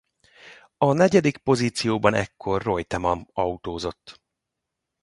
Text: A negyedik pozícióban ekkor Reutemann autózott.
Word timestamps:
A 0.77 0.93
negyedik 0.93 1.37
pozícióban 1.37 2.13
ekkor 2.13 2.61
Reutemann 2.63 3.27
autózott. 3.33 4.21